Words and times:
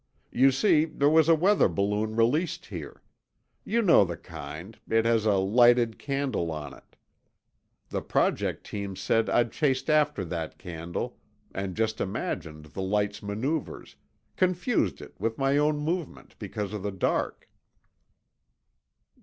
"You 0.31 0.49
see, 0.49 0.85
there 0.85 1.11
was 1.11 1.29
a 1.29 1.35
weather 1.35 1.67
balloon 1.67 2.15
released 2.15 2.65
here. 2.65 3.03
You 3.63 3.83
know 3.83 4.03
the 4.03 4.17
kind, 4.17 4.79
it 4.89 5.05
has 5.05 5.27
a 5.27 5.35
lighted 5.35 5.99
candle 5.99 6.49
on 6.51 6.73
it. 6.73 6.95
The 7.89 8.01
Project 8.01 8.63
teams 8.65 8.99
said 8.99 9.29
I'd 9.29 9.51
chased 9.51 9.91
after 9.91 10.25
that 10.25 10.57
candle 10.57 11.19
and 11.53 11.75
just 11.75 12.01
imagined 12.01 12.65
the 12.65 12.81
light's 12.81 13.21
maneuvers—confused 13.21 15.01
it 15.03 15.13
with 15.19 15.37
my 15.37 15.59
own 15.59 15.77
movement, 15.77 16.33
because 16.39 16.73
of 16.73 16.81
the 16.81 16.91
dark." 16.91 17.47